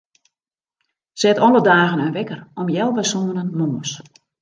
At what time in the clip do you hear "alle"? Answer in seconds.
1.47-1.61